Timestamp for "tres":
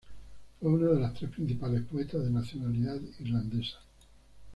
1.13-1.29